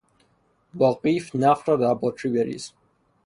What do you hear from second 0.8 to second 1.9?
قیف نفت را